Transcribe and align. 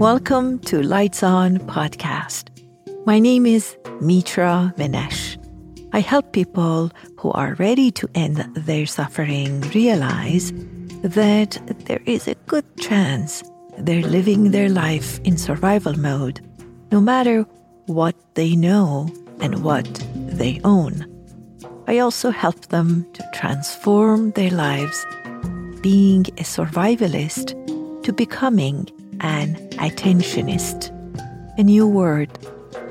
Welcome 0.00 0.60
to 0.60 0.82
Lights 0.82 1.22
On 1.22 1.58
podcast. 1.58 2.48
My 3.04 3.18
name 3.18 3.44
is 3.44 3.76
Mitra 4.00 4.72
Manesh. 4.78 5.36
I 5.92 6.00
help 6.00 6.32
people 6.32 6.90
who 7.18 7.30
are 7.32 7.52
ready 7.56 7.90
to 7.90 8.08
end 8.14 8.38
their 8.54 8.86
suffering 8.86 9.60
realize 9.74 10.54
that 11.02 11.60
there 11.84 12.00
is 12.06 12.26
a 12.26 12.34
good 12.46 12.64
chance 12.78 13.42
they're 13.76 14.00
living 14.00 14.52
their 14.52 14.70
life 14.70 15.20
in 15.20 15.36
survival 15.36 15.92
mode, 15.98 16.40
no 16.90 17.02
matter 17.02 17.42
what 17.84 18.16
they 18.36 18.56
know 18.56 19.06
and 19.40 19.62
what 19.62 20.02
they 20.14 20.62
own. 20.64 21.04
I 21.86 21.98
also 21.98 22.30
help 22.30 22.68
them 22.68 23.06
to 23.12 23.30
transform 23.34 24.30
their 24.30 24.50
lives, 24.50 25.04
being 25.82 26.24
a 26.38 26.44
survivalist 26.44 27.52
to 28.02 28.14
becoming 28.14 28.88
an 29.20 29.54
attentionist. 29.78 30.90
A 31.58 31.62
new 31.62 31.86
word 31.86 32.30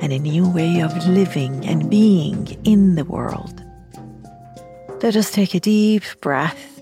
and 0.02 0.14
a 0.14 0.20
new 0.20 0.50
way 0.50 0.82
of 0.82 0.96
living 1.08 1.66
and 1.66 1.90
being 1.90 2.48
in 2.64 2.96
the 2.96 3.06
world. 3.06 3.64
Let 5.02 5.16
us 5.16 5.32
take 5.32 5.56
a 5.56 5.60
deep 5.60 6.04
breath, 6.22 6.82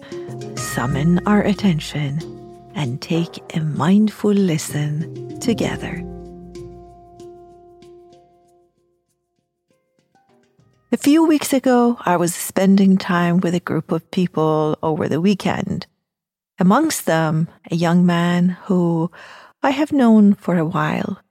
summon 0.58 1.20
our 1.26 1.42
attention, 1.42 2.20
and 2.76 3.02
take 3.02 3.42
a 3.56 3.60
mindful 3.62 4.32
listen 4.32 5.40
together. 5.40 6.04
A 10.92 10.98
few 10.98 11.28
weeks 11.28 11.53
ago, 11.53 11.98
I 12.06 12.16
was 12.16 12.34
spending 12.34 12.98
time 12.98 13.42
with 13.42 13.53
a 13.53 13.59
group 13.59 13.92
of 13.92 14.09
people 14.09 14.78
over 14.81 15.09
the 15.09 15.20
weekend. 15.20 15.86
Amongst 16.59 17.05
them, 17.05 17.47
a 17.69 17.75
young 17.75 18.05
man 18.05 18.58
who 18.66 19.11
I 19.61 19.69
have 19.72 19.91
known 19.91 20.33
for 20.33 20.58
a 20.58 20.66
while. 20.66 21.22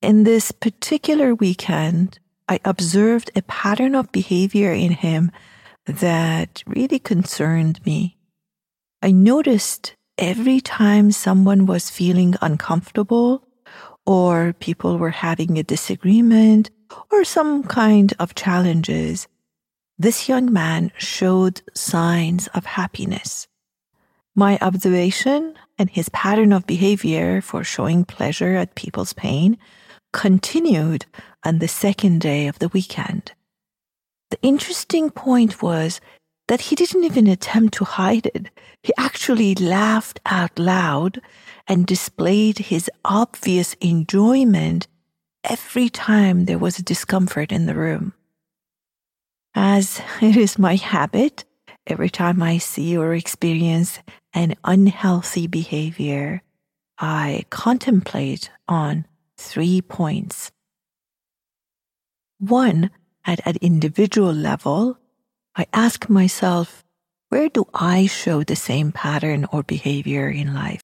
In 0.00 0.22
this 0.22 0.52
particular 0.52 1.34
weekend, 1.34 2.20
I 2.48 2.60
observed 2.64 3.32
a 3.34 3.42
pattern 3.42 3.96
of 3.96 4.12
behavior 4.12 4.72
in 4.72 4.92
him 4.92 5.32
that 5.86 6.62
really 6.66 7.00
concerned 7.00 7.84
me. 7.84 8.16
I 9.02 9.10
noticed 9.10 9.96
every 10.16 10.60
time 10.60 11.10
someone 11.10 11.66
was 11.66 11.90
feeling 11.90 12.36
uncomfortable 12.40 13.46
or 14.06 14.54
people 14.60 14.98
were 14.98 15.10
having 15.10 15.58
a 15.58 15.64
disagreement 15.64 16.70
or 17.10 17.24
some 17.24 17.64
kind 17.64 18.14
of 18.18 18.34
challenges, 18.34 19.26
this 19.98 20.28
young 20.28 20.52
man 20.52 20.92
showed 20.96 21.60
signs 21.74 22.46
of 22.48 22.64
happiness. 22.64 23.48
My 24.38 24.56
observation 24.60 25.58
and 25.80 25.90
his 25.90 26.10
pattern 26.10 26.52
of 26.52 26.64
behavior 26.64 27.40
for 27.40 27.64
showing 27.64 28.04
pleasure 28.04 28.54
at 28.54 28.76
people's 28.76 29.12
pain 29.12 29.58
continued 30.12 31.06
on 31.44 31.58
the 31.58 31.66
second 31.66 32.20
day 32.20 32.46
of 32.46 32.60
the 32.60 32.68
weekend. 32.68 33.32
The 34.30 34.38
interesting 34.40 35.10
point 35.10 35.60
was 35.60 36.00
that 36.46 36.60
he 36.60 36.76
didn't 36.76 37.02
even 37.02 37.26
attempt 37.26 37.74
to 37.74 37.84
hide 37.84 38.26
it. 38.26 38.46
He 38.84 38.92
actually 38.96 39.56
laughed 39.56 40.20
out 40.24 40.56
loud 40.56 41.20
and 41.66 41.84
displayed 41.84 42.58
his 42.58 42.88
obvious 43.04 43.74
enjoyment 43.80 44.86
every 45.42 45.88
time 45.88 46.44
there 46.44 46.60
was 46.60 46.78
a 46.78 46.84
discomfort 46.84 47.50
in 47.50 47.66
the 47.66 47.74
room. 47.74 48.12
As 49.56 50.00
it 50.22 50.36
is 50.36 50.60
my 50.60 50.76
habit, 50.76 51.44
every 51.88 52.10
time 52.10 52.40
I 52.40 52.58
see 52.58 52.96
or 52.96 53.14
experience 53.14 53.98
an 54.38 54.54
unhealthy 54.62 55.48
behavior, 55.48 56.40
I 56.96 57.44
contemplate 57.50 58.50
on 58.68 59.04
three 59.36 59.82
points. 59.82 60.52
One, 62.38 62.90
at 63.24 63.44
an 63.44 63.56
individual 63.60 64.32
level, 64.32 64.96
I 65.56 65.66
ask 65.72 66.08
myself, 66.08 66.84
where 67.30 67.48
do 67.48 67.66
I 67.74 68.06
show 68.06 68.44
the 68.44 68.54
same 68.54 68.92
pattern 68.92 69.44
or 69.52 69.64
behavior 69.64 70.30
in 70.30 70.54
life? 70.54 70.82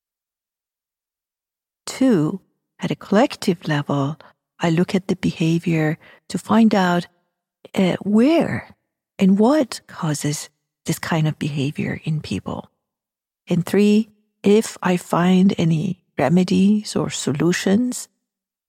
Two, 1.87 2.41
at 2.81 2.91
a 2.91 2.97
collective 2.97 3.69
level, 3.69 4.17
I 4.59 4.71
look 4.71 4.97
at 4.97 5.07
the 5.07 5.15
behavior 5.15 5.97
to 6.31 6.39
find 6.39 6.75
out 6.75 7.07
uh, 7.73 7.95
where 8.03 8.75
and 9.17 9.39
what 9.39 9.81
causes 9.87 10.51
this 10.87 10.99
kind 10.99 11.29
of 11.29 11.39
behavior 11.39 12.01
in 12.03 12.21
people. 12.21 12.69
And 13.49 13.65
three, 13.65 14.11
if 14.43 14.77
I 14.83 14.97
find 14.97 15.55
any 15.59 16.05
remedies 16.19 16.97
or 16.97 17.11
solutions, 17.11 18.09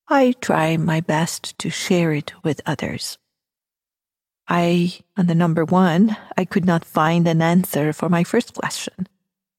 I 0.08 0.34
try 0.40 0.78
my 0.78 1.02
best 1.02 1.58
to 1.60 1.70
share 1.70 2.12
it 2.14 2.34
with 2.44 2.62
others. 2.66 3.18
I, 4.48 5.00
on 5.18 5.26
the 5.28 5.36
number 5.36 5.66
one, 5.66 6.16
I 6.38 6.46
could 6.46 6.66
not 6.66 6.86
find 6.86 7.28
an 7.28 7.42
answer 7.42 7.94
for 7.94 8.10
my 8.10 8.24
first 8.24 8.54
question, 8.54 9.08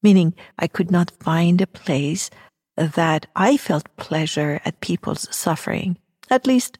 meaning 0.01 0.33
I 0.57 0.67
could 0.67 0.91
not 0.91 1.11
find 1.19 1.59
a 1.59 1.67
place 1.67 2.29
that 2.77 3.25
I 3.35 3.57
felt 3.57 3.95
pleasure 3.97 4.61
at 4.63 4.79
people's 4.79 5.27
suffering. 5.35 5.97
At 6.29 6.47
least 6.47 6.77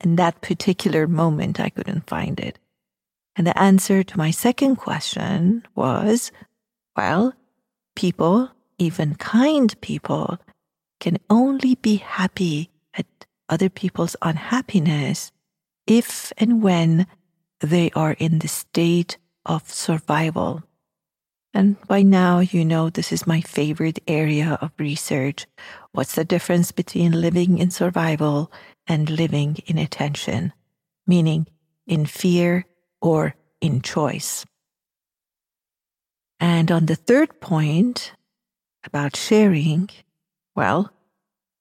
in 0.00 0.16
that 0.16 0.40
particular 0.40 1.06
moment, 1.06 1.60
I 1.60 1.68
couldn't 1.68 2.08
find 2.08 2.40
it. 2.40 2.58
And 3.36 3.46
the 3.46 3.58
answer 3.58 4.02
to 4.02 4.18
my 4.18 4.30
second 4.30 4.76
question 4.76 5.66
was, 5.74 6.32
well, 6.96 7.34
people, 7.94 8.50
even 8.78 9.14
kind 9.14 9.78
people, 9.80 10.38
can 11.00 11.18
only 11.28 11.74
be 11.76 11.96
happy 11.96 12.70
at 12.94 13.06
other 13.48 13.68
people's 13.68 14.16
unhappiness 14.22 15.32
if 15.86 16.32
and 16.38 16.62
when 16.62 17.06
they 17.60 17.90
are 17.92 18.12
in 18.18 18.38
the 18.38 18.48
state 18.48 19.18
of 19.44 19.70
survival. 19.70 20.62
And 21.54 21.76
by 21.86 22.02
now, 22.02 22.40
you 22.40 22.64
know 22.64 22.88
this 22.88 23.12
is 23.12 23.26
my 23.26 23.40
favorite 23.40 23.98
area 24.08 24.58
of 24.62 24.70
research. 24.78 25.46
What's 25.92 26.14
the 26.14 26.24
difference 26.24 26.72
between 26.72 27.20
living 27.20 27.58
in 27.58 27.70
survival 27.70 28.50
and 28.86 29.10
living 29.10 29.58
in 29.66 29.76
attention, 29.76 30.52
meaning 31.06 31.46
in 31.86 32.06
fear 32.06 32.64
or 33.02 33.34
in 33.60 33.82
choice? 33.82 34.46
And 36.42 36.72
on 36.72 36.86
the 36.86 36.96
third 36.96 37.40
point 37.40 38.14
about 38.82 39.14
sharing, 39.14 39.88
well, 40.56 40.92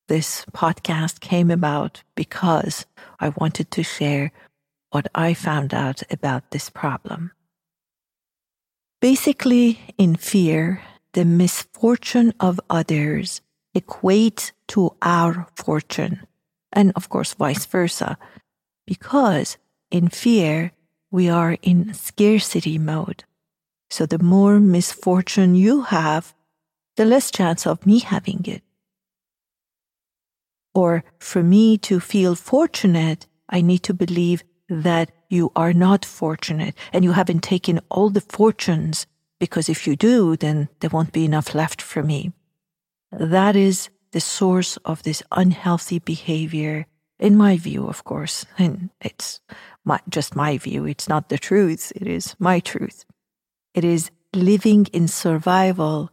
this 0.08 0.44
podcast 0.54 1.20
came 1.20 1.52
about 1.52 2.02
because 2.16 2.88
I 3.20 3.30
wanted 3.30 3.70
to 3.70 3.84
share 3.84 4.32
what 4.90 5.08
I 5.14 5.36
found 5.36 5.76
out 5.76 6.02
about 6.10 6.50
this 6.50 6.72
problem. 6.72 7.32
Basically, 9.00 9.80
in 10.00 10.16
fear, 10.16 10.82
the 11.14 11.26
misfortune 11.26 12.34
of 12.40 12.60
others 12.68 13.42
equates 13.78 14.52
to 14.70 14.96
our 15.04 15.46
fortune, 15.56 16.26
and 16.74 16.92
of 16.96 17.08
course, 17.08 17.36
vice 17.36 17.68
versa, 17.68 18.18
because 18.88 19.60
in 19.92 20.08
fear, 20.08 20.72
we 21.12 21.30
are 21.30 21.56
in 21.62 21.94
scarcity 21.94 22.80
mode. 22.80 23.26
So 23.92 24.06
the 24.06 24.24
more 24.24 24.62
misfortune 24.62 25.54
you 25.54 25.82
have, 25.82 26.34
the 26.96 27.04
less 27.04 27.30
chance 27.30 27.68
of 27.68 27.86
me 27.86 28.00
having 28.00 28.46
it. 28.46 28.64
Or 30.74 31.04
for 31.20 31.44
me 31.44 31.78
to 31.80 32.00
feel 32.00 32.36
fortunate, 32.36 33.28
I 33.50 33.60
need 33.60 33.84
to 33.84 33.94
believe 33.94 34.44
that 34.70 35.12
you 35.30 35.52
are 35.58 35.74
not 35.74 36.06
fortunate 36.06 36.74
and 36.94 37.04
you 37.04 37.12
haven't 37.12 37.44
taken 37.44 37.82
all 37.90 38.10
the 38.10 38.22
fortunes 38.22 39.08
because 39.42 39.68
if 39.68 39.86
you 39.86 39.98
do, 39.98 40.38
then 40.38 40.70
there 40.80 40.90
won't 40.90 41.12
be 41.12 41.26
enough 41.26 41.54
left 41.54 41.82
for 41.82 42.02
me. 42.02 42.32
That 43.12 43.58
is 43.58 43.90
the 44.14 44.22
source 44.22 44.78
of 44.86 45.04
this 45.04 45.22
unhealthy 45.34 46.00
behavior, 46.00 46.86
in 47.20 47.36
my 47.36 47.58
view, 47.58 47.88
of 47.88 48.06
course. 48.06 48.46
And 48.58 48.90
it's 49.02 49.42
my, 49.84 50.00
just 50.08 50.34
my 50.34 50.58
view. 50.58 50.86
It's 50.86 51.10
not 51.10 51.28
the 51.28 51.38
truth. 51.38 51.92
It 51.94 52.08
is 52.08 52.36
my 52.40 52.62
truth. 52.62 53.04
It 53.74 53.86
is 53.86 54.12
living 54.34 54.88
in 54.92 55.08
survival 55.08 56.12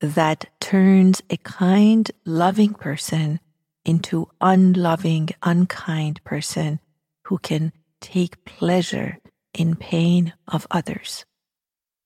that 0.00 0.46
turns 0.60 1.22
a 1.28 1.36
kind, 1.38 2.10
loving 2.24 2.74
person 2.74 3.40
into 3.84 4.28
unloving, 4.40 5.30
unkind 5.42 6.22
person 6.22 6.78
who 7.24 7.38
can 7.38 7.72
take 8.00 8.44
pleasure 8.44 9.18
in 9.52 9.74
pain 9.74 10.32
of 10.46 10.66
others. 10.70 11.24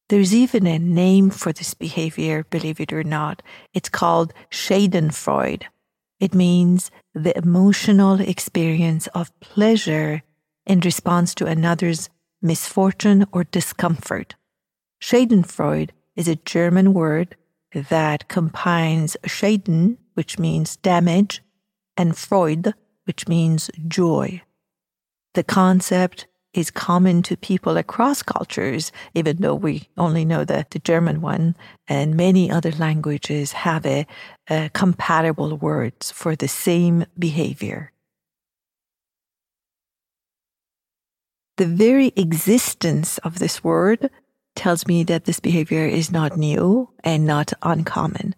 There's 0.08 0.34
even 0.34 0.66
a 0.66 0.78
name 0.78 1.30
for 1.30 1.52
this 1.52 1.74
behavior, 1.74 2.44
believe 2.44 2.80
it 2.80 2.92
or 2.92 3.04
not. 3.04 3.42
It's 3.72 3.88
called 3.88 4.32
Schadenfreude. 4.50 5.64
It 6.20 6.34
means 6.34 6.90
the 7.14 7.36
emotional 7.36 8.20
experience 8.20 9.06
of 9.08 9.38
pleasure 9.40 10.22
in 10.66 10.80
response 10.80 11.34
to 11.36 11.46
another's 11.46 12.08
misfortune 12.40 13.26
or 13.32 13.44
discomfort. 13.44 14.34
Schadenfreude 15.04 15.90
is 16.16 16.28
a 16.28 16.36
German 16.36 16.94
word 16.94 17.36
that 17.74 18.26
combines 18.28 19.18
Schaden, 19.26 19.98
which 20.14 20.38
means 20.38 20.76
damage, 20.76 21.42
and 21.94 22.16
Freude, 22.16 22.72
which 23.04 23.28
means 23.28 23.70
joy. 23.86 24.40
The 25.34 25.44
concept 25.44 26.26
is 26.54 26.70
common 26.70 27.22
to 27.24 27.36
people 27.36 27.76
across 27.76 28.22
cultures, 28.22 28.92
even 29.12 29.36
though 29.42 29.54
we 29.54 29.90
only 29.98 30.24
know 30.24 30.42
the, 30.42 30.64
the 30.70 30.78
German 30.78 31.20
one, 31.20 31.54
and 31.86 32.16
many 32.16 32.50
other 32.50 32.72
languages 32.72 33.52
have 33.52 33.84
a, 33.84 34.06
a 34.48 34.54
uh, 34.54 34.68
compatible 34.72 35.58
words 35.58 36.10
for 36.12 36.34
the 36.34 36.48
same 36.48 37.04
behavior. 37.18 37.92
The 41.58 41.66
very 41.66 42.10
existence 42.16 43.18
of 43.18 43.38
this 43.38 43.62
word 43.62 44.08
tells 44.54 44.86
me 44.86 45.04
that 45.04 45.24
this 45.24 45.40
behavior 45.40 45.86
is 45.86 46.10
not 46.10 46.36
new 46.36 46.90
and 47.02 47.26
not 47.26 47.52
uncommon. 47.62 48.34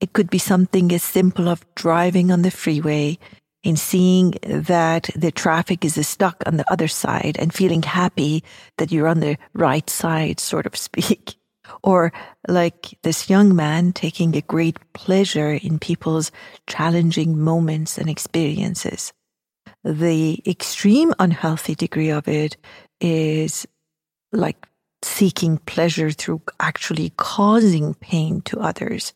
It 0.00 0.12
could 0.12 0.30
be 0.30 0.38
something 0.38 0.92
as 0.92 1.02
simple 1.02 1.48
as 1.48 1.60
driving 1.74 2.30
on 2.32 2.42
the 2.42 2.50
freeway 2.50 3.18
and 3.64 3.78
seeing 3.78 4.34
that 4.42 5.10
the 5.14 5.30
traffic 5.30 5.84
is 5.84 6.06
stuck 6.06 6.42
on 6.46 6.56
the 6.56 6.72
other 6.72 6.88
side 6.88 7.36
and 7.38 7.54
feeling 7.54 7.82
happy 7.82 8.42
that 8.78 8.90
you're 8.90 9.06
on 9.06 9.20
the 9.20 9.38
right 9.52 9.88
side, 9.88 10.40
sort 10.40 10.66
of 10.66 10.76
speak. 10.76 11.36
Or 11.84 12.12
like 12.48 12.98
this 13.02 13.30
young 13.30 13.54
man 13.54 13.92
taking 13.92 14.34
a 14.36 14.42
great 14.42 14.76
pleasure 14.94 15.52
in 15.52 15.78
people's 15.78 16.32
challenging 16.66 17.38
moments 17.38 17.98
and 17.98 18.10
experiences. 18.10 19.12
The 19.84 20.42
extreme 20.46 21.14
unhealthy 21.20 21.76
degree 21.76 22.10
of 22.10 22.26
it 22.26 22.56
is 23.00 23.66
like 24.32 24.66
seeking 25.04 25.58
pleasure 25.58 26.10
through 26.10 26.42
actually 26.60 27.12
causing 27.16 27.94
pain 27.94 28.40
to 28.42 28.60
others 28.60 29.12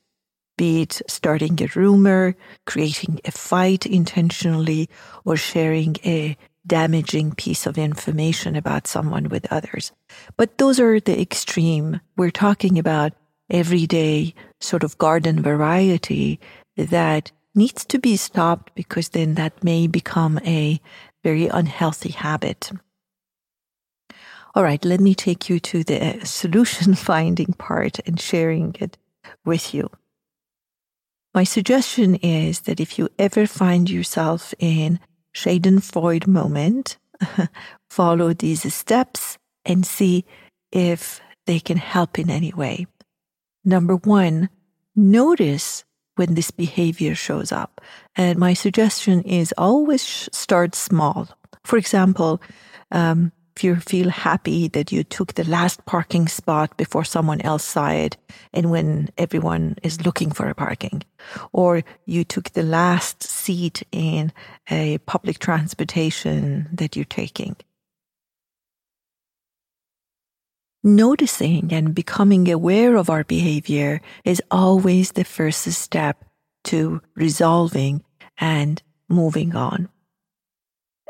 be 0.57 0.83
it 0.83 1.03
starting 1.07 1.61
a 1.63 1.67
rumor, 1.75 2.35
creating 2.65 3.21
a 3.25 3.31
fight 3.31 3.87
intentionally, 3.87 4.89
or 5.25 5.37
sharing 5.37 5.97
a 6.05 6.37
damaging 6.67 7.33
piece 7.33 7.67
of 7.67 7.79
information 7.79 8.57
about 8.57 8.87
someone 8.87 9.29
with 9.29 9.51
others. 9.53 9.93
But 10.37 10.59
those 10.59 10.81
are 10.81 10.99
the 10.99 11.21
extreme. 11.21 12.01
We're 12.17 12.31
talking 12.31 12.79
about 12.79 13.13
everyday 13.51 14.35
sort 14.61 14.83
of 14.83 14.99
garden 14.99 15.43
variety 15.43 16.41
that 16.77 17.31
needs 17.55 17.85
to 17.85 17.99
be 17.99 18.17
stopped 18.17 18.75
because 18.75 19.11
then 19.11 19.35
that 19.35 19.63
may 19.63 19.87
become 19.87 20.41
a 20.45 20.81
very 21.23 21.47
unhealthy 21.47 22.11
habit. 22.11 22.73
All 24.57 24.63
right, 24.63 24.83
let 24.87 25.01
me 25.01 25.15
take 25.15 25.51
you 25.51 25.61
to 25.61 25.85
the 25.85 26.19
solution 26.25 26.95
finding 27.11 27.53
part 27.53 28.01
and 28.07 28.19
sharing 28.19 28.75
it 28.81 28.97
with 29.45 29.75
you. 29.75 29.91
My 31.35 31.45
suggestion 31.45 32.15
is 32.17 32.61
that 32.61 32.81
if 32.81 32.99
you 32.99 33.11
ever 33.19 33.47
find 33.47 33.91
yourself 33.91 34.55
in 34.59 34.99
Schadenfreude 35.35 36.27
moment, 36.27 36.97
follow 37.91 38.33
these 38.33 38.73
steps 38.73 39.37
and 39.67 39.85
see 39.85 40.25
if 40.73 41.21
they 41.45 41.61
can 41.61 41.77
help 41.77 42.19
in 42.19 42.31
any 42.31 42.55
way. 42.55 42.87
Number 43.63 43.97
one, 43.97 44.49
notice 44.95 45.85
when 46.15 46.35
this 46.35 46.51
behavior 46.51 47.15
shows 47.15 47.53
up. 47.53 47.83
And 48.17 48.39
my 48.39 48.55
suggestion 48.55 49.21
is 49.25 49.53
always 49.59 50.31
start 50.33 50.75
small. 50.75 51.29
For 51.63 51.77
example, 51.77 52.41
um, 52.91 53.33
if 53.57 53.65
you 53.65 53.77
feel 53.77 54.11
happy 54.11 54.69
that 54.69 54.93
you 54.93 55.03
took 55.03 55.33
the 55.33 55.49
last 55.49 55.85
parking 55.87 56.29
spot 56.29 56.77
before 56.77 57.05
someone 57.05 57.41
else 57.41 57.65
saw 57.65 57.89
it 57.89 58.19
and 58.53 58.71
when 58.71 59.09
everyone 59.17 59.77
is 59.83 60.05
looking 60.05 60.31
for 60.31 60.51
a 60.51 60.55
parking, 60.55 61.03
or 61.53 61.83
you 62.05 62.23
took 62.23 62.51
the 62.51 62.63
last 62.63 63.23
seat 63.23 63.83
in 63.91 64.31
a 64.71 64.99
public 64.99 65.39
transportation 65.39 66.69
that 66.71 66.97
you're 66.97 67.07
taking. 67.07 67.57
Noticing 70.85 71.73
and 71.73 71.95
becoming 71.95 72.53
aware 72.53 72.97
of 72.97 73.09
our 73.09 73.25
behavior 73.25 74.03
is 74.25 74.43
always 74.51 75.13
the 75.13 75.25
first 75.25 75.63
step 75.73 76.23
to 76.65 77.01
resolving 77.15 78.05
and 78.39 78.83
moving 79.09 79.57
on. 79.57 79.89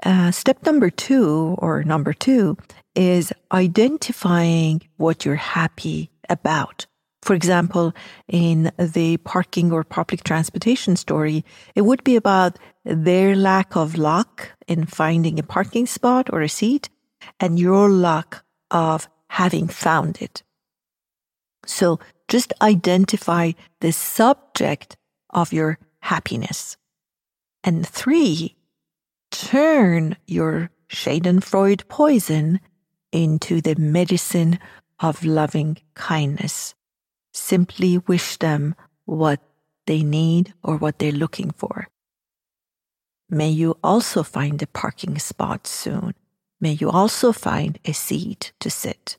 Uh, 0.05 0.31
step 0.31 0.65
number 0.65 0.91
two, 0.91 1.57
or 1.59 1.83
number 1.85 2.13
two, 2.13 2.57
is 2.95 3.33
identifying 3.53 4.83
what 4.97 5.25
you're 5.25 5.37
happy 5.37 6.11
about. 6.29 6.87
For 7.23 7.35
example, 7.35 7.93
in 8.29 8.71
the 8.79 9.17
parking 9.19 9.73
or 9.73 9.83
public 9.83 10.23
transportation 10.23 10.97
story, 10.97 11.45
it 11.75 11.83
would 11.83 12.05
be 12.05 12.15
about 12.15 12.59
their 12.85 13.35
lack 13.35 13.75
of 13.75 13.99
luck 13.99 14.53
in 14.69 14.87
finding 14.87 15.39
a 15.39 15.43
parking 15.43 15.87
spot 15.87 16.33
or 16.33 16.41
a 16.41 16.49
seat 16.49 16.89
and 17.41 17.59
your 17.59 17.89
luck 17.89 18.45
of 18.71 19.09
having 19.29 19.67
found 19.67 20.23
it. 20.23 20.43
So 21.67 21.99
just 22.29 22.53
identify 22.63 23.53
the 23.81 23.93
subject 23.93 24.97
of 25.31 25.53
your 25.53 25.79
happiness. 26.01 26.77
And 27.65 27.87
three 27.87 28.56
turn 29.45 30.17
your 30.27 30.71
Schadenfreude 30.89 31.89
poison 31.89 32.61
into 33.13 33.61
the 33.61 33.75
medicine 33.77 34.59
of 35.01 35.25
loving 35.25 35.79
kindness. 35.95 36.75
Simply 37.35 37.99
wish 37.99 38.39
them 38.39 38.75
what 39.05 39.41
they 39.87 40.03
need 40.03 40.55
or 40.63 40.77
what 40.77 40.99
they're 40.99 41.13
looking 41.13 41.51
for. 41.51 41.89
May 43.29 43.51
you 43.51 43.77
also 43.83 44.23
find 44.23 44.63
a 44.63 44.67
parking 44.67 45.19
spot 45.19 45.67
soon. 45.67 46.15
May 46.61 46.73
you 46.73 46.91
also 46.91 47.33
find 47.33 47.79
a 47.85 47.93
seat 47.93 48.53
to 48.61 48.71
sit. 48.71 49.19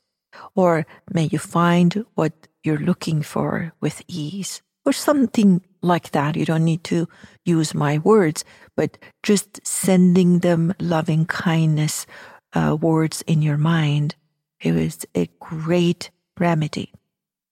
Or 0.54 0.86
may 1.12 1.24
you 1.24 1.38
find 1.38 2.04
what 2.14 2.32
you're 2.64 2.78
looking 2.78 3.22
for 3.22 3.72
with 3.80 4.02
ease 4.08 4.62
or 4.88 4.92
something 4.92 5.60
like 5.82 6.12
that. 6.12 6.34
You 6.34 6.46
don't 6.46 6.64
need 6.64 6.82
to 6.84 7.06
use 7.44 7.74
my 7.74 7.98
words, 7.98 8.42
but 8.74 8.96
just 9.22 9.64
sending 9.66 10.38
them 10.38 10.72
loving 10.80 11.26
kindness 11.26 12.06
uh, 12.54 12.74
words 12.80 13.22
in 13.26 13.42
your 13.42 13.58
mind. 13.58 14.14
It 14.62 14.72
was 14.72 15.04
a 15.14 15.28
great 15.40 16.10
remedy. 16.40 16.92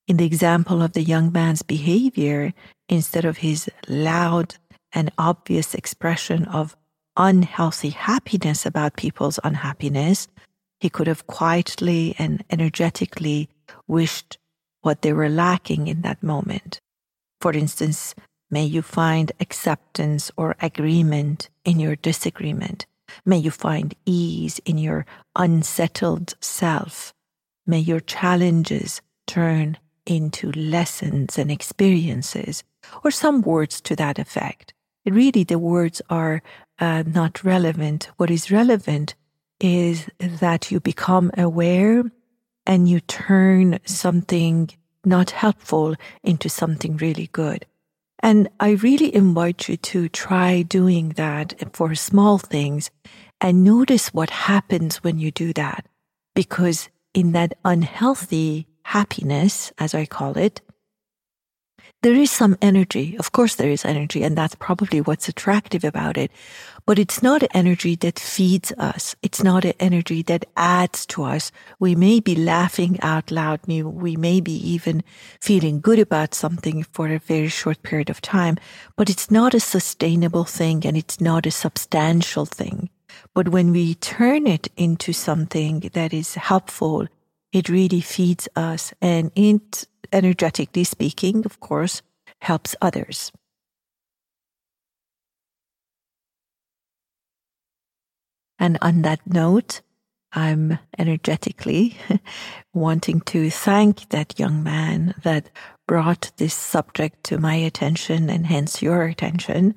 In 0.09 0.17
the 0.17 0.25
example 0.25 0.81
of 0.81 0.93
the 0.93 1.03
young 1.03 1.31
man's 1.31 1.63
behavior, 1.63 2.55
instead 2.89 3.27
of 3.27 3.39
his 3.39 3.69
loud 3.87 4.55
and 4.93 5.13
obvious 5.19 5.75
expression 5.75 6.45
of 6.47 6.75
unhealthy 7.19 7.91
happiness 7.91 8.65
about 8.65 8.97
people's 8.97 9.39
unhappiness, 9.45 10.29
he 10.81 10.89
could 10.89 11.07
have 11.07 11.27
quietly 11.27 12.15
and 12.19 12.45
energetically 12.51 13.51
wished 13.87 14.39
what 14.81 15.03
they 15.03 15.13
were 15.13 15.29
lacking 15.29 15.89
in 15.89 16.01
that 16.03 16.23
moment. 16.23 16.81
For 17.41 17.53
instance, 17.53 18.15
may 18.51 18.65
you 18.65 18.83
find 18.83 19.33
acceptance 19.41 20.31
or 20.37 20.57
agreement 20.61 21.49
in 21.65 21.81
your 21.81 21.97
disagreement. 21.97 22.87
May 23.25 23.39
you 23.39 23.51
find 23.51 23.95
ease 24.05 24.61
in 24.65 24.79
your 24.79 25.07
unsettled 25.35 26.35
self. 26.41 27.13
May 27.67 27.79
your 27.79 28.01
challenges 28.01 29.01
turn 29.27 29.79
into 30.07 30.53
lessons 30.53 31.37
and 31.37 31.51
experiences, 31.51 32.63
or 33.03 33.11
some 33.11 33.43
words 33.43 33.81
to 33.83 33.97
that 33.97 34.19
effect. 34.19 34.73
Really, 35.05 35.45
the 35.45 35.59
words 35.59 36.01
are 36.09 36.43
uh, 36.79 37.03
not 37.07 37.45
relevant. 37.45 38.11
What 38.17 38.31
is 38.31 38.51
relevant 38.51 39.15
is 39.61 40.09
that 40.19 40.71
you 40.71 40.81
become 40.81 41.31
aware 41.37 42.05
and 42.67 42.89
you 42.89 43.01
turn 43.01 43.79
something 43.85 44.71
not 45.07 45.31
helpful 45.31 45.95
into 46.23 46.49
something 46.49 46.97
really 46.97 47.29
good. 47.33 47.65
And 48.21 48.49
I 48.59 48.71
really 48.71 49.15
invite 49.15 49.69
you 49.69 49.77
to 49.77 50.09
try 50.09 50.63
doing 50.63 51.11
that 51.11 51.55
for 51.73 51.95
small 51.95 52.39
things 52.39 52.91
and 53.41 53.63
notice 53.65 54.13
what 54.13 54.31
happens 54.31 55.05
when 55.05 55.19
you 55.19 55.31
do 55.31 55.53
that. 55.53 55.87
Because 56.35 56.89
in 57.15 57.33
that 57.33 57.57
unhealthy 57.65 58.67
happiness, 58.83 59.73
as 59.79 59.95
I 59.95 60.07
call 60.07 60.37
it, 60.37 60.61
there 62.03 62.15
is 62.15 62.31
some 62.31 62.57
energy. 62.63 63.17
Of 63.19 63.33
course, 63.33 63.57
there 63.57 63.71
is 63.71 63.85
energy, 63.85 64.23
and 64.23 64.37
that's 64.37 64.55
probably 64.55 65.01
what's 65.01 65.29
attractive 65.29 65.83
about 65.83 66.17
it. 66.17 66.31
But 66.85 66.99
it's 66.99 67.23
not 67.23 67.43
energy 67.53 67.97
that 67.97 68.19
feeds 68.19 68.71
us. 68.79 69.17
It's 69.23 69.43
not 69.43 69.65
an 69.65 69.73
energy 69.81 70.23
that 70.23 70.45
adds 70.57 71.05
to 71.07 71.25
us. 71.25 71.51
We 71.81 71.97
may 71.97 72.21
be 72.21 72.37
laughing 72.37 73.01
out 73.01 73.33
loud. 73.33 73.61
We 73.67 74.17
may 74.17 74.41
be 74.41 74.53
even 74.53 75.03
feeling 75.41 75.81
good 75.81 75.99
about 75.99 76.35
something 76.35 76.85
for 76.85 77.09
a 77.09 77.19
very 77.19 77.49
short 77.49 77.83
period 77.83 78.09
of 78.09 78.21
time, 78.21 78.57
but 78.97 79.11
it's 79.11 79.31
not 79.31 79.55
a 79.55 79.61
sustainable 79.61 80.45
thing 80.45 80.87
and 80.87 80.97
it's 80.97 81.21
not 81.21 81.45
a 81.45 81.51
substantial 81.51 82.47
thing. 82.47 82.89
But 83.35 83.49
when 83.49 83.73
we 83.73 83.95
turn 83.95 84.47
it 84.47 84.69
into 84.77 85.13
something 85.13 85.91
that 85.95 86.13
is 86.13 86.35
helpful, 86.35 87.09
it 87.53 87.69
really 87.69 88.01
feeds 88.01 88.49
us 88.55 88.93
and 89.01 89.33
it, 89.35 89.89
energetically 90.13 90.85
speaking, 90.85 91.45
of 91.45 91.61
course, 91.61 92.03
helps 92.41 92.77
others. 92.81 93.33
And 98.59 98.79
on 98.81 99.03
that 99.03 99.21
note, 99.27 99.83
I'm 100.33 100.79
energetically 100.99 101.97
wanting 102.75 103.21
to 103.23 103.51
thank 103.51 104.09
that 104.11 104.39
young 104.39 104.63
man 104.63 105.15
that 105.23 105.51
brought 105.87 106.33
this 106.37 106.55
subject 106.55 107.25
to 107.25 107.39
my 107.39 107.55
attention 107.55 108.29
and 108.29 108.47
hence 108.47 108.83
your 108.83 109.05
attention. 109.05 109.75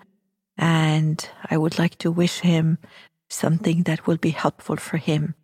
And 0.57 1.27
I 1.49 1.57
would 1.57 1.79
like 1.79 1.97
to 1.99 2.11
wish 2.11 2.39
him 2.39 2.77
something 3.29 3.83
that 3.83 4.07
will 4.07 4.17
be 4.17 4.31
helpful 4.31 4.75
for 4.75 4.97
him. 4.97 5.35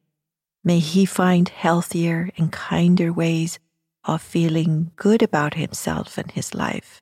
May 0.63 0.79
he 0.79 1.05
find 1.05 1.47
healthier 1.47 2.31
and 2.37 2.51
kinder 2.51 3.13
ways 3.13 3.59
of 4.05 4.21
feeling 4.21 4.91
good 4.95 5.21
about 5.21 5.55
himself 5.55 6.17
and 6.17 6.31
his 6.31 6.53
life. 6.53 7.01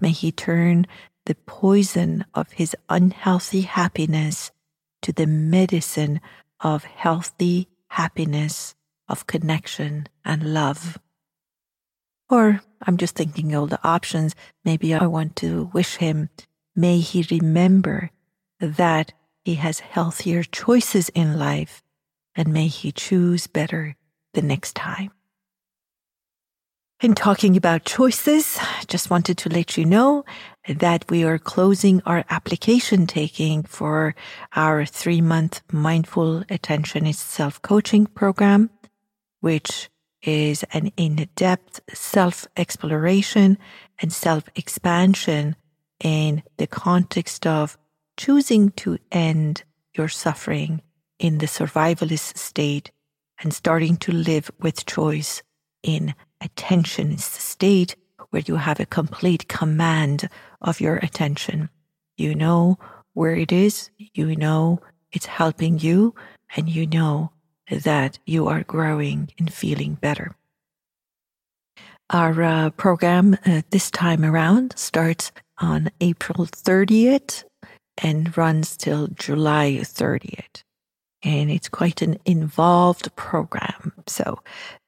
May 0.00 0.10
he 0.10 0.32
turn 0.32 0.86
the 1.26 1.34
poison 1.34 2.24
of 2.34 2.52
his 2.52 2.74
unhealthy 2.88 3.62
happiness 3.62 4.50
to 5.02 5.12
the 5.12 5.26
medicine 5.26 6.20
of 6.60 6.84
healthy 6.84 7.68
happiness, 7.88 8.74
of 9.08 9.26
connection 9.26 10.08
and 10.24 10.54
love. 10.54 10.98
Or 12.28 12.60
I'm 12.82 12.96
just 12.96 13.14
thinking 13.14 13.54
all 13.54 13.66
the 13.66 13.80
options. 13.86 14.34
Maybe 14.64 14.94
I 14.94 15.06
want 15.06 15.36
to 15.36 15.70
wish 15.72 15.96
him, 15.96 16.28
may 16.76 16.98
he 16.98 17.26
remember 17.30 18.10
that 18.60 19.12
he 19.44 19.54
has 19.54 19.80
healthier 19.80 20.42
choices 20.42 21.08
in 21.10 21.38
life 21.38 21.82
and 22.34 22.52
may 22.52 22.68
he 22.68 22.92
choose 22.92 23.46
better 23.46 23.96
the 24.34 24.42
next 24.42 24.74
time. 24.76 25.10
In 27.00 27.14
talking 27.14 27.56
about 27.56 27.84
choices, 27.84 28.58
just 28.88 29.08
wanted 29.08 29.38
to 29.38 29.48
let 29.48 29.76
you 29.76 29.84
know 29.84 30.24
that 30.68 31.08
we 31.08 31.22
are 31.22 31.38
closing 31.38 32.02
our 32.04 32.24
application 32.28 33.06
taking 33.06 33.62
for 33.62 34.16
our 34.56 34.84
three 34.84 35.20
month 35.20 35.60
mindful 35.70 36.42
attentionist 36.50 37.20
self 37.20 37.62
coaching 37.62 38.06
program, 38.06 38.70
which 39.38 39.88
is 40.22 40.64
an 40.72 40.90
in 40.96 41.28
depth 41.36 41.78
self 41.94 42.48
exploration 42.56 43.58
and 44.00 44.12
self 44.12 44.48
expansion 44.56 45.54
in 46.02 46.42
the 46.56 46.66
context 46.66 47.46
of 47.46 47.78
choosing 48.16 48.70
to 48.70 48.98
end 49.12 49.62
your 49.94 50.08
suffering 50.08 50.82
in 51.20 51.38
the 51.38 51.46
survivalist 51.46 52.36
state 52.36 52.90
and 53.40 53.54
starting 53.54 53.96
to 53.98 54.10
live 54.10 54.50
with 54.58 54.84
choice 54.84 55.44
in 55.84 56.12
attention 56.40 57.12
is 57.12 57.28
the 57.28 57.40
state 57.40 57.96
where 58.30 58.42
you 58.44 58.56
have 58.56 58.80
a 58.80 58.86
complete 58.86 59.48
command 59.48 60.28
of 60.60 60.80
your 60.80 60.96
attention. 60.96 61.70
You 62.16 62.34
know 62.34 62.78
where 63.14 63.34
it 63.34 63.52
is, 63.52 63.90
you 63.98 64.36
know 64.36 64.80
it's 65.12 65.26
helping 65.26 65.78
you, 65.78 66.14
and 66.56 66.68
you 66.68 66.86
know 66.86 67.32
that 67.70 68.18
you 68.26 68.48
are 68.48 68.62
growing 68.62 69.30
and 69.38 69.52
feeling 69.52 69.94
better. 69.94 70.36
Our 72.10 72.42
uh, 72.42 72.70
program 72.70 73.36
uh, 73.44 73.62
this 73.70 73.90
time 73.90 74.24
around 74.24 74.74
starts 74.78 75.30
on 75.58 75.90
April 76.00 76.46
30th 76.46 77.44
and 78.02 78.36
runs 78.36 78.76
till 78.76 79.08
July 79.08 79.78
30th 79.82 80.62
and 81.28 81.50
it's 81.50 81.68
quite 81.68 82.00
an 82.00 82.18
involved 82.24 83.14
program. 83.14 83.92
So 84.06 84.38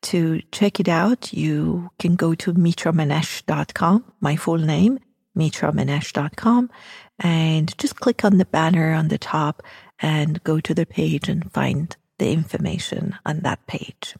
to 0.02 0.40
check 0.52 0.80
it 0.80 0.88
out, 0.88 1.34
you 1.34 1.90
can 1.98 2.16
go 2.16 2.34
to 2.36 2.54
mitramanesh.com, 2.54 4.04
my 4.22 4.36
full 4.36 4.56
name, 4.56 5.00
mitramanesh.com, 5.36 6.70
and 7.18 7.76
just 7.76 8.00
click 8.00 8.24
on 8.24 8.38
the 8.38 8.46
banner 8.46 8.94
on 8.94 9.08
the 9.08 9.18
top 9.18 9.62
and 9.98 10.42
go 10.42 10.60
to 10.60 10.72
the 10.72 10.86
page 10.86 11.28
and 11.28 11.52
find 11.52 11.94
the 12.18 12.32
information 12.32 13.18
on 13.26 13.40
that 13.40 13.66
page. 13.66 14.16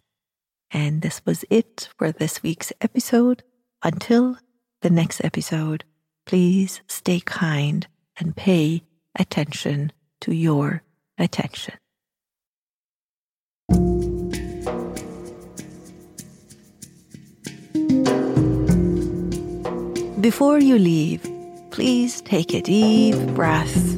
And 0.71 1.00
this 1.00 1.23
was 1.25 1.47
it 1.49 1.89
for 1.97 2.12
this 2.12 2.43
week's 2.43 2.71
episode. 2.83 3.43
Until 3.83 4.37
the 4.83 4.91
next 4.91 5.25
episode, 5.25 5.85
please 6.27 6.83
stay 6.87 7.21
kind 7.21 7.87
and 8.19 8.37
pay 8.37 8.83
attention 9.19 9.93
to 10.21 10.35
your 10.35 10.83
attention. 11.17 11.80
Before 20.21 20.59
you 20.59 20.79
leave, 20.79 21.27
please 21.71 22.21
take 22.21 22.53
a 22.53 22.61
deep 22.61 23.17
breath 23.35 23.95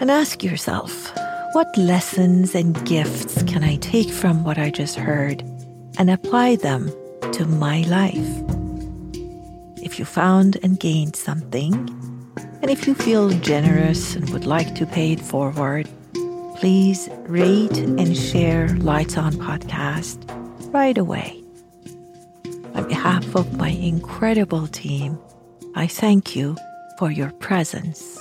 and 0.00 0.10
ask 0.10 0.42
yourself 0.42 1.12
what 1.52 1.76
lessons 1.76 2.54
and 2.54 2.82
gifts 2.86 3.42
can 3.42 3.62
I 3.62 3.76
take 3.76 4.08
from 4.08 4.42
what 4.42 4.56
I 4.56 4.70
just 4.70 4.96
heard 4.96 5.42
and 5.98 6.08
apply 6.08 6.56
them 6.56 6.90
to 7.32 7.44
my 7.44 7.82
life? 7.82 8.26
If 9.84 9.98
you 9.98 10.06
found 10.06 10.56
and 10.62 10.80
gained 10.80 11.14
something, 11.14 11.74
and 12.62 12.70
if 12.70 12.86
you 12.86 12.94
feel 12.94 13.28
generous 13.40 14.16
and 14.16 14.30
would 14.30 14.46
like 14.46 14.74
to 14.76 14.86
pay 14.86 15.12
it 15.12 15.20
forward, 15.20 15.90
please 16.56 17.10
rate 17.26 17.76
and 17.76 18.16
share 18.16 18.68
Lights 18.78 19.18
On 19.18 19.34
Podcast 19.34 20.24
right 20.72 20.96
away. 20.96 21.39
Behalf 22.90 23.36
of 23.36 23.56
my 23.56 23.68
incredible 23.68 24.66
team, 24.66 25.16
I 25.76 25.86
thank 25.86 26.34
you 26.34 26.56
for 26.98 27.08
your 27.08 27.30
presence. 27.30 28.18